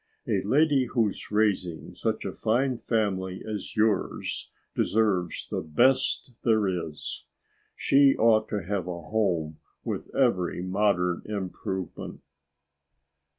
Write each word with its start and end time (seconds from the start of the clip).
A 0.27 0.41
lady 0.41 0.85
who's 0.85 1.29
raising 1.29 1.93
such 1.93 2.25
a 2.25 2.33
fine 2.33 2.79
family 2.79 3.43
as 3.47 3.75
yours 3.75 4.49
deserves 4.73 5.47
the 5.47 5.61
best 5.61 6.39
there 6.43 6.67
is. 6.67 7.25
She 7.75 8.15
ought 8.17 8.47
to 8.49 8.63
have 8.63 8.87
a 8.87 8.99
home 9.03 9.59
with 9.83 10.09
every 10.15 10.63
modern 10.63 11.21
improvement." 11.25 12.21